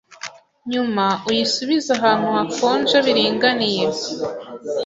[0.71, 3.85] nyuma uyi subize ahantu hakonje biringaniye.